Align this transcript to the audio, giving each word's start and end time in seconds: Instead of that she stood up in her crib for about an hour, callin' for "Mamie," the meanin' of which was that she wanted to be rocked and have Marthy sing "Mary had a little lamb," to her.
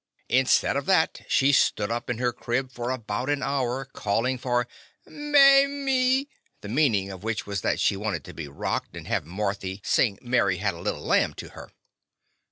Instead 0.29 0.75
of 0.77 0.87
that 0.87 1.21
she 1.27 1.51
stood 1.51 1.91
up 1.91 2.09
in 2.09 2.17
her 2.17 2.33
crib 2.33 2.71
for 2.71 2.89
about 2.89 3.29
an 3.29 3.43
hour, 3.43 3.85
callin' 3.85 4.39
for 4.39 4.67
"Mamie," 5.05 6.27
the 6.61 6.67
meanin' 6.67 7.11
of 7.11 7.23
which 7.23 7.45
was 7.45 7.61
that 7.61 7.79
she 7.79 7.95
wanted 7.95 8.23
to 8.23 8.33
be 8.33 8.47
rocked 8.47 8.95
and 8.95 9.07
have 9.07 9.25
Marthy 9.27 9.79
sing 9.83 10.17
"Mary 10.19 10.57
had 10.57 10.73
a 10.73 10.79
little 10.81 11.05
lamb," 11.05 11.35
to 11.35 11.49
her. 11.49 11.69